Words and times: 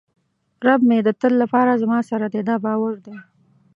رب 0.65 0.81
مې 0.89 0.99
د 1.03 1.09
تل 1.21 1.33
لپاره 1.43 1.79
زما 1.81 1.99
سره 2.09 2.25
دی 2.33 2.41
دا 2.49 2.55
باور 2.65 2.95
دی. 3.05 3.17